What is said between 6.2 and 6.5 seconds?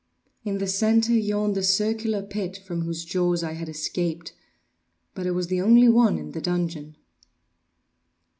the